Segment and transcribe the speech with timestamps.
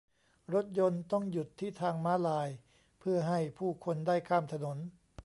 [0.53, 2.49] รถยนต์ต้องหยุดที่ทางม้าลาย
[2.99, 4.77] เพื่อให้ผู้คนได้ข้ามถนน